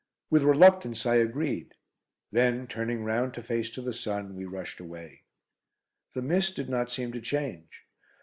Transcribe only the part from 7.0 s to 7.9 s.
to change.